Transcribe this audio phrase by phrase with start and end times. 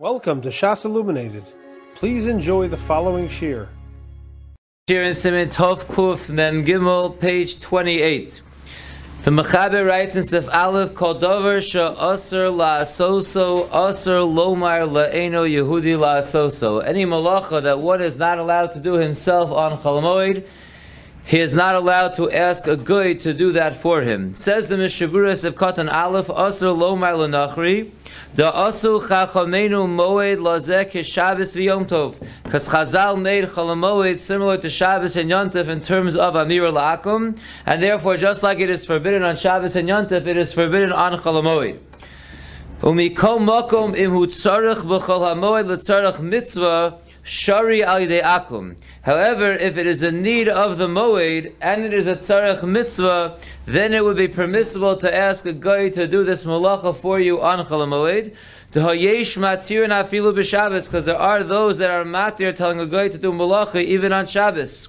[0.00, 1.44] Welcome to Shas Illuminated.
[1.94, 3.68] Please enjoy the following shir.
[4.90, 8.42] Shir in Siman Tov Kuf Mem Gimel, page 28.
[9.22, 15.02] The Mechaber writes in Sif Aleph, Kol Dover Sha Aser La Asoso, Aser Lomar La
[15.02, 16.84] Eno Yehudi La Asoso.
[16.84, 20.44] Any malacha that one is not allowed to do himself on Chalamoid,
[21.26, 24.34] he is not allowed to ask a guy to do that for him.
[24.34, 27.90] Says the Mishaburas of Katan Aleph, Lomar La Nachri,
[28.34, 32.22] the asu chachamenu moed lazek Shabbos v'yom tov.
[32.42, 37.38] Because Chazal made chalamoed similar to Shabbos and Yom Tov in terms of amir la'akum,
[37.64, 40.92] and therefore just like it is forbidden on Shabbos and Yom Tov, it is forbidden
[40.92, 41.78] on chalamoed.
[42.80, 48.76] Umikol makom im hu tzarech b'chol hamoed l'tzarech mitzvah shari al akum.
[49.02, 53.36] However, if it is a need of the moed and it is a tzarech mitzvah,
[53.66, 57.42] then it would be permissible to ask a guy to do this malacha for you
[57.42, 58.34] on chol moed.
[58.72, 58.96] Because
[61.04, 64.88] there are those that are matir telling a guy to do malacha even on Shabbos.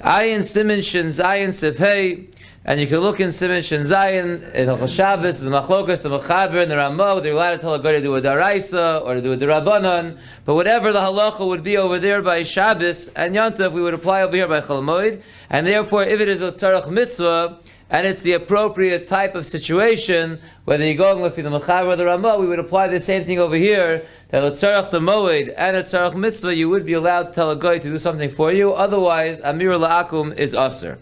[0.00, 2.26] Ayin Siman Shin Zayin Sefhei.
[2.64, 6.62] And you can look in Siman Shin Zayin, in Hilchot Shabbos, the Machlokas, the Mechaber,
[6.62, 9.20] and the Ramah, they're allowed to tell a guy to do a Daraisa, or to
[9.20, 13.72] do a Darabanan, but whatever the halacha would be over there by Shabbos and Yontav,
[13.72, 17.58] we would apply over here by Chalamoid, and therefore, if it is a Tzarech Mitzvah,
[17.90, 22.06] and it's the appropriate type of situation, whether you're going with the Mechaber or the
[22.06, 25.76] Ramah, we would apply the same thing over here, that a Tzarech the Moed and
[25.76, 28.52] a Tzarech Mitzvah, you would be allowed to tell a guy to do something for
[28.52, 31.00] you, otherwise, Amir La'akum is Aser.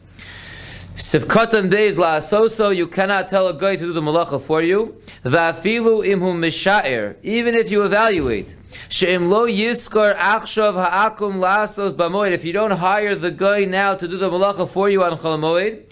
[1.01, 4.97] Sivkatan beis la'asoso, you cannot tell a guy to do the malacha for you.
[5.25, 8.55] Va'afilu imhu mishair, even if you evaluate.
[8.91, 14.07] She'im lo yiskar achshav ha'akum la'asos b'moed, if you don't hire the guy now to
[14.07, 15.85] do the malacha for you on chalamoed,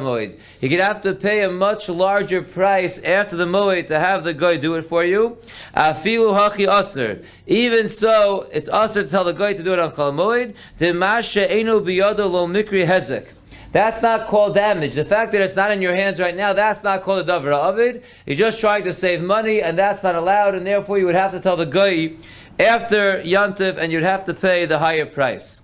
[0.00, 0.38] moed.
[0.60, 4.34] Going to have to pay a much larger price after the moed to have the
[4.34, 5.36] guy do it for you.
[5.76, 7.22] Afilu hachi aser.
[7.46, 10.54] Even so, it's aser to tell the guy to do it on chalamoed.
[10.78, 13.32] Demashe eno biyado lo mikri hezek.
[13.74, 14.94] That's not called damage.
[14.94, 17.52] The fact that it's not in your hands right now, that's not called a davar
[17.52, 18.04] avid.
[18.24, 21.32] You're just trying to save money, and that's not allowed, and therefore you would have
[21.32, 22.12] to tell the guy
[22.60, 25.62] after yantiv, and you'd have to pay the higher price.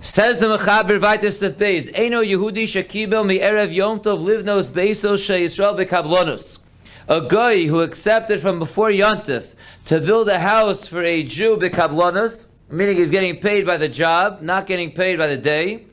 [0.00, 5.18] Says the Mechaber Vaitis of Beis, Eino Yehudi Shekibel mi Erev Yom Tov Livnos Beisos
[5.18, 6.60] She Yisrael.
[7.08, 9.56] A guy who accepted from before Yontif
[9.86, 14.40] to build a house for a Jew Bekablonos, meaning he's getting paid by the job,
[14.40, 15.84] not getting paid by the day.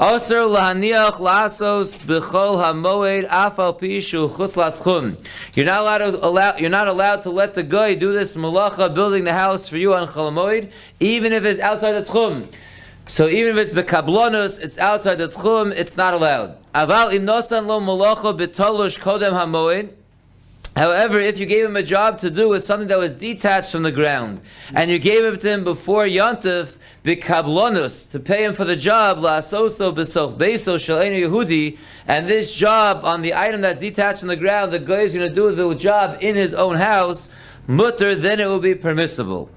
[0.00, 5.16] Aser lahaniach lasos b'chol hamoed afal pishu chutz latchum.
[5.54, 6.56] You're not allowed to allow.
[6.56, 9.94] You're not allowed to let the guy do this malacha, building the house for you
[9.94, 12.48] on cholamoid, even if it's outside the tchum.
[13.06, 16.56] So even if it's bekablonos, it's outside the tchum, it's not allowed.
[16.74, 19.90] Aval im nosan lo b'tolush kodem hamoed.
[20.74, 23.82] However, if you gave him a job to do with something that was detached from
[23.82, 24.40] the ground,
[24.74, 29.18] and you gave it to him before Yontif, bikablonus, to pay him for the job,
[29.18, 31.78] la'asoso b'soch beso shalenu Yehudi,
[32.08, 35.28] and this job on the item that's detached from the ground, the guy is going
[35.28, 37.28] to do the job in his own house,
[37.68, 39.50] mutter, then it will be permissible.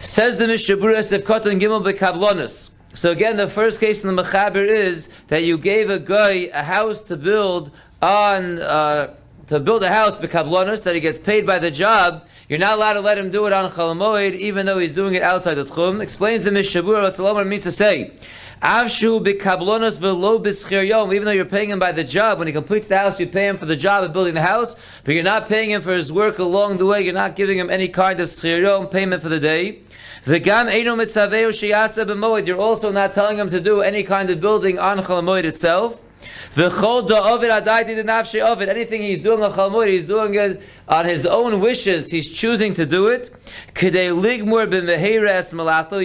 [0.00, 2.70] Says the Mishaburas of Kotan Gimel b'kablonus.
[2.94, 6.62] So again, the first case in the Mechaber is that you gave a guy a
[6.62, 8.60] house to build on...
[8.60, 9.14] Uh,
[9.48, 12.94] to build a house bekablonos that he gets paid by the job, you're not allowed
[12.94, 16.00] to let him do it on chalamoid, even though he's doing it outside the tchum.
[16.00, 18.10] Explains the Mishabur Solomon means to say.
[18.62, 20.42] Avshu bekablonos velo
[20.82, 21.12] yom.
[21.12, 23.46] Even though you're paying him by the job, when he completes the house, you pay
[23.48, 26.10] him for the job of building the house, but you're not paying him for his
[26.10, 27.02] work along the way.
[27.02, 29.80] You're not giving him any kind of yom payment for the day.
[30.24, 32.46] The gam eino mitzaveo sheyasa b'moed.
[32.46, 36.02] You're also not telling him to do any kind of building on chalamoid itself.
[36.54, 38.68] The chol ovid adaiti the nafshe ovid.
[38.68, 42.10] Anything he's doing on chalmud, he's doing it on his own wishes.
[42.10, 43.30] He's choosing to do it.
[43.74, 43.90] He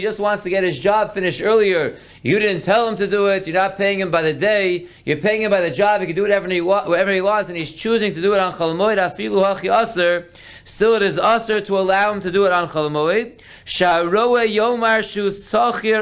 [0.01, 1.97] just wants to get his job finished earlier.
[2.21, 3.47] You didn't tell him to do it.
[3.47, 4.88] You're not paying him by the day.
[5.05, 6.01] You're paying him by the job.
[6.01, 8.39] He can do whatever he, wa- whatever he wants, and he's choosing to do it
[8.39, 10.27] on aser.
[10.66, 12.67] Still, it is aser to allow him to do it on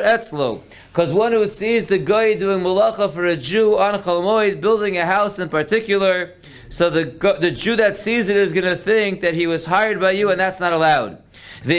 [0.01, 0.61] etzlo.
[0.91, 5.05] Because one who sees the guy doing malacha for a Jew on Chalmoid, building a
[5.05, 6.33] house in particular,
[6.71, 7.03] so the,
[7.41, 10.31] the Jew that sees it is going to think that he was hired by you,
[10.31, 11.21] and that's not allowed.
[11.63, 11.69] But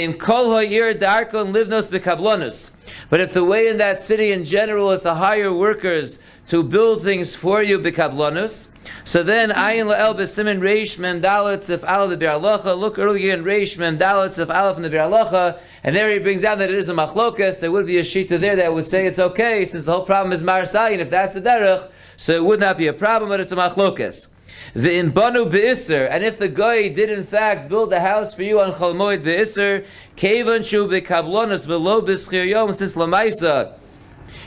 [3.21, 6.19] if the way in that city in general is to hire workers
[6.49, 8.69] to build things for you bekablonos,
[9.05, 12.79] so then ayin la'el b'simin reish mem dalet if al the bi'alacha.
[12.79, 16.43] Look earlier in reish mem dalet if aleph in the bi'alacha, and there he brings
[16.43, 17.61] down that it is a machlokas.
[17.61, 20.35] There would be a shita there that would say it's okay since the whole problem
[20.35, 20.99] is marsayin.
[20.99, 24.29] If that's the derech, so it would not be a problem, but it's a machlokas.
[24.75, 28.59] The imbanu beisr, and if the guy did in fact build a house for you
[28.61, 29.85] on Chalmoid beisr,
[30.17, 33.75] kevan shu bekablonas velo b'schir yom, since lamaisa,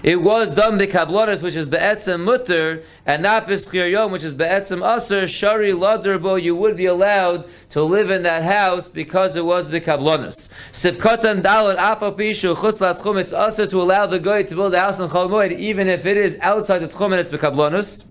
[0.02, 4.84] it was done bekablonas, which is be'etzem mutter, and not b'schir yom, which is be'etzem
[4.84, 9.69] aser, shari laderbo, you would be allowed to live in that house because it was
[9.69, 10.50] bekablonas.
[10.72, 15.00] Sivkatan dalad afapishu chutz latchum, it's aser to allow the guy to build a house
[15.00, 18.07] on Chalmoid, even if it is outside the tchum and it's bekablonas.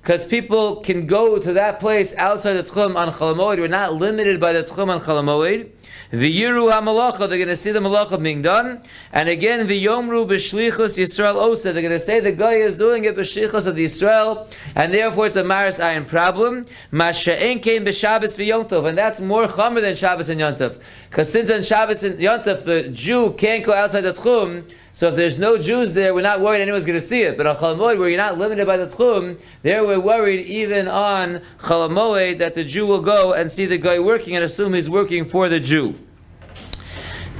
[0.00, 3.58] Because people can go to that place outside the tchum on Chalamoid.
[3.58, 5.70] We're not limited by the tchum on Chalamoid.
[6.12, 8.82] V'yiru ha-malacha, they're going to see the malacha being done.
[9.12, 13.04] And again, the v'yomru b'shlichus Yisrael osa, they're going to say the guy is doing
[13.04, 16.66] it b'shlichus of Yisrael, and therefore it's a maris ayin problem.
[16.92, 20.82] Masha'en came b'Shabbos v'yomtov, and that's more chamer than Shabbos and Yontov.
[21.08, 24.64] Because since on Shabbos and Yontov, the Jew can't go outside the tchum,
[24.94, 27.38] so if there's no Jews there, we're not worried anyone's going to see it.
[27.38, 31.40] But on Chalamoid, where you're not limited by the tchum, there we're worried even on
[31.60, 35.24] Chalamoid that the Jew will go and see the guy working and assume he's working
[35.24, 35.81] for the Jew.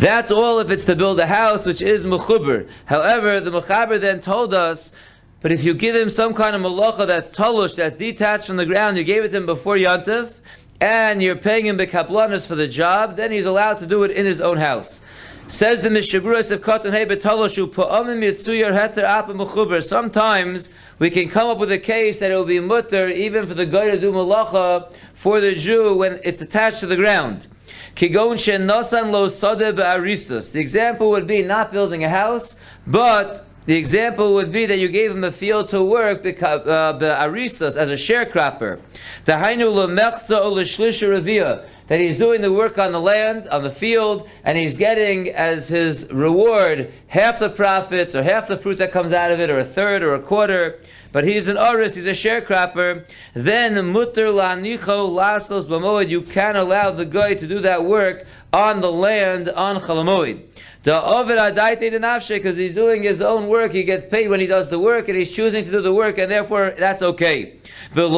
[0.03, 2.69] That's all if it's to build a house, which is mechuber.
[2.87, 4.93] However, the mechaber then told us,
[5.41, 8.67] but if you give him some kind of malacha that's talush, that's detached from the
[8.67, 10.41] ground, you gave it to him before Yantif,
[10.81, 14.27] and you're paying him bekaplanas for the job, then he's allowed to do it in
[14.27, 15.03] his own house.
[15.47, 19.85] Says the Mishabruas of Katan Hey Betaloshu Pa'amim Yitzuyar Heter Apa Mechuber.
[19.85, 23.55] Sometimes we can come up with a case that it will be mutter even for
[23.55, 27.47] the guy to do malacha for the Jew when it's attached to the ground.
[27.95, 30.53] Kigon Shen Nosan Lo Sode Be'arisus.
[30.53, 34.89] The example would be not building a house, but the example would be that you
[34.89, 38.81] gave him a field to work be'arisas uh, as a sharecropper.
[39.25, 44.29] The hainu lemechza ravia that he's doing the work on the land, on the field,
[44.43, 49.13] and he's getting as his reward half the profits or half the fruit that comes
[49.13, 50.81] out of it, or a third or a quarter.
[51.13, 53.05] But he's an oris, he's a sharecropper.
[53.35, 56.09] Then mutter lanicho lasos b'moed.
[56.09, 60.43] You can allow the guy to do that work on the land on chalamoid.
[60.85, 64.49] The Ovid Adaite Nafshe, because he's doing his own work, he gets paid when he
[64.49, 67.55] does the work, and he's choosing to do the work, and therefore that's okay.
[67.95, 68.13] And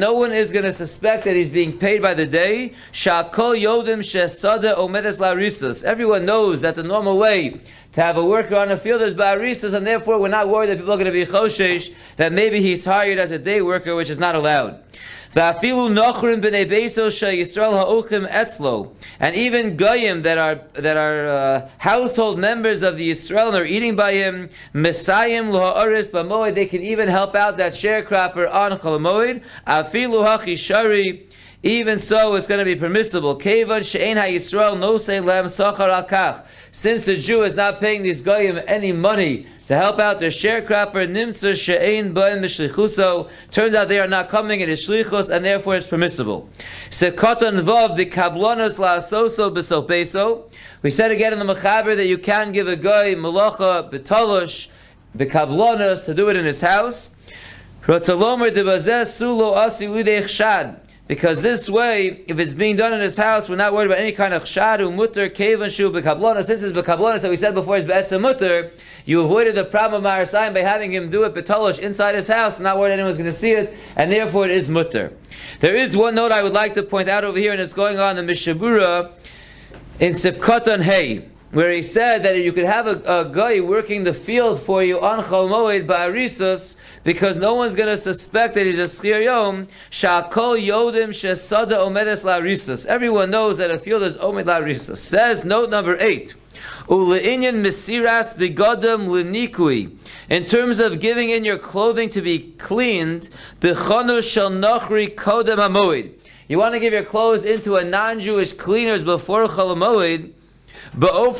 [0.00, 2.74] no one is going to suspect that he's being paid by the day.
[5.84, 7.60] Everyone knows that the normal way
[7.96, 10.76] to have a worker on the field is baristas, and therefore we're not worried that
[10.76, 14.10] people are going to be choshesh, that maybe he's hired as a day worker, which
[14.10, 14.78] is not allowed.
[15.32, 15.64] And
[19.34, 23.96] even goyim that are that are uh, household members of the Yisrael and are eating
[23.96, 24.92] by him, they
[26.66, 28.72] can even help out that sharecropper on
[30.24, 31.22] hachishari.
[31.62, 33.34] Even so, it's going to be permissible.
[33.34, 38.20] Kevan she'en ha-Yisrael no say lem sachar al Since the Jew is not paying these
[38.20, 43.28] goyim any money to help out their sharecropper, nimtzer she'ein ba'in b'shlichuso.
[43.50, 46.48] Turns out they are not coming in his shlichus, and therefore it's permissible.
[46.90, 50.44] Sekotan vav the kablonos la'asoso b'sopeso.
[50.82, 54.68] We said again in the Mechaber that you can give a guy malacha b'talosh
[55.16, 57.16] b'kablonos to do it in his house.
[57.82, 60.80] Rotzalomer debazeh sulo asi lidei chshad.
[61.08, 64.10] Because this way, if it's being done in his house, we're not worried about any
[64.10, 66.44] kind of chshadu, mutter, kevan, shu, bekablona.
[66.44, 68.72] Since it's bekablona, so we said before, it's be'etzah mutter,
[69.04, 72.58] you avoided the problem of Marasayim by having him do it betolosh inside his house,
[72.58, 75.12] not worried anyone's going to see it, and therefore it is mutter.
[75.60, 78.00] There is one note I would like to point out over here, and it's going
[78.00, 79.12] on in Mishabura,
[80.00, 84.12] in Sifkotan Hey where he said that you could have a, a guy working the
[84.12, 88.78] field for you on Chol Moed Ba'arisus because no one's going to suspect that he's
[88.78, 92.84] a Schir Yom, Sha'kol Yodim Shesada Omedes La'arisus.
[92.84, 94.98] Everyone knows that a field is Omed La'arisus.
[94.98, 96.34] Says note number eight.
[96.88, 99.96] Ule'inyan mesiras begodam lenikui.
[100.28, 106.12] In terms of giving in your clothing to be cleaned, bechonu shel nochri kodem hamoid.
[106.48, 110.34] You want to give your clothes into a non-Jewish cleaners before Cholamoid,
[110.98, 111.38] it's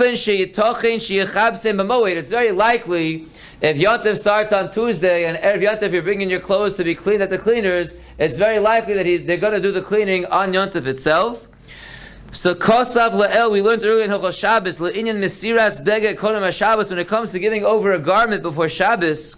[2.30, 3.26] very likely
[3.60, 7.22] if Yontif starts on Tuesday and Erev Yontif you're bringing your clothes to be cleaned
[7.22, 10.52] at the cleaners, it's very likely that he's, they're going to do the cleaning on
[10.52, 11.48] Yontif itself.
[12.32, 16.98] So kosav le'el, we learned earlier in Hilchos Shabbos, le'inyan mesiras beged kodem Shabbos, when
[16.98, 19.36] it comes to giving over a garment before Shabbos,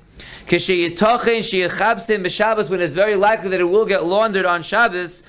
[2.70, 5.22] when it's very likely that it will get laundered on Shabbos,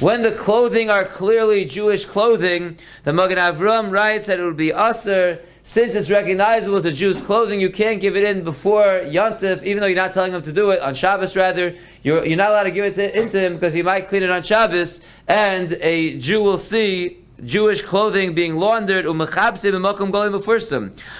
[0.00, 4.72] when the clothing are clearly Jewish clothing, the Magen Avram writes that it will be
[4.72, 5.40] aser.
[5.66, 9.80] Since it's recognizable as a Jew's clothing, you can't give it in before Yontif, even
[9.80, 11.74] though you're not telling him to do it, on Shabbos rather.
[12.02, 14.28] You're, you're not allowed to give it to, into him because he might clean it
[14.28, 19.20] on Shabbos, and a Jew will see Jewish clothing being laundered, um,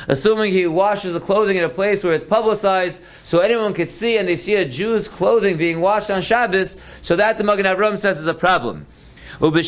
[0.08, 4.16] assuming he washes the clothing in a place where it's publicized, so anyone could see
[4.16, 7.98] and they see a Jew's clothing being washed on Shabbos, so that the Magen Avram
[7.98, 8.86] says is a problem.
[9.40, 9.66] However,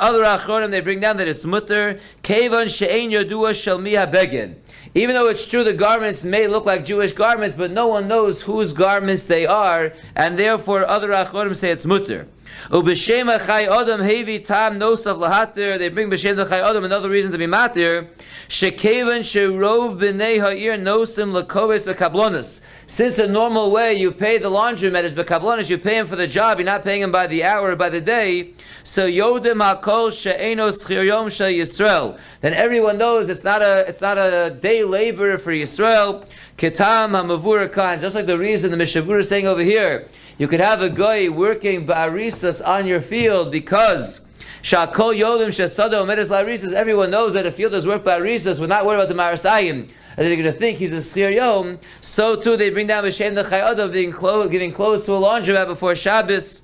[0.00, 4.56] other achronim they bring down that it's mutter kevan she'ein yodua begin.
[4.94, 8.42] Even though it's true the garments may look like Jewish garments, but no one knows
[8.42, 12.26] whose garments they are, and therefore other achronim say it's mutter.
[12.70, 15.78] Ubeshema chai adam hevi tam nosav lahatir.
[15.78, 18.08] They bring b'shem chai adam another reason to be matir.
[18.48, 22.62] Shekevan sherov b'nei ha'ir nosim lakoves bekablonis.
[22.86, 26.26] Since a normal way you pay the laundromat is bekablonis, you pay him for the
[26.26, 26.58] job.
[26.58, 28.52] You're not paying him by the hour or by the day.
[28.84, 32.20] So yodim hakol she'enos chiryom shel Yisrael.
[32.40, 36.26] Then everyone knows it's not a it's not a day labor for Yisrael.
[36.56, 40.08] Ketam hamavur Just like the reason the Mishabur is saying over here.
[40.40, 44.26] You could have a guy working ba'arisas on your field because
[44.62, 46.72] Shakol Yodim Shasado Medes Larisas.
[46.72, 48.58] Everyone knows that a field is work ba'arisas.
[48.58, 49.80] We're not worried about the Marasayim.
[49.80, 51.78] And they're going to think he's a Schir Yom.
[52.00, 55.94] So too, they bring down the Chayadam, being clothes, giving clothes to a laundromat before
[55.94, 56.62] Shabbos.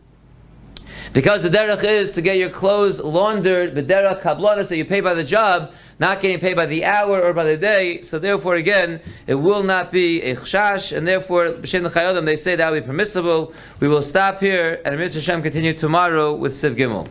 [1.12, 5.00] Because the derech is to get your clothes laundered, the derech kablana, so you pay
[5.00, 8.02] by the job, not getting paid by the hour or by the day.
[8.02, 12.56] So therefore, again, it will not be a chshash, and therefore, b'shem the they say
[12.56, 13.52] that will be permissible.
[13.80, 17.08] We will stop here, and Amir Hashem continue tomorrow with Siv Gimel.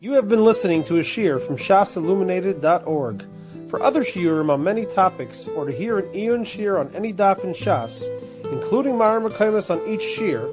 [0.00, 3.24] You have been listening to a shiur from shasilluminated.org.
[3.70, 7.42] For other shiurim on many topics, or to hear an iyun shiur on any daf
[7.42, 8.10] in Shas,
[8.52, 10.52] including Mareh Mekomos on each shiur,